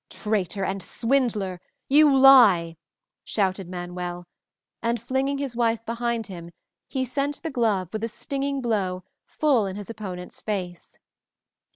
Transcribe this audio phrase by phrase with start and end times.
[0.09, 2.75] "Traitor and swindler, you lie!"
[3.23, 4.25] shouted Manuel,
[4.81, 6.49] and, flinging his wife behind him,
[6.87, 10.97] he sent the glove, with a stinging blow, full in his opponent's face.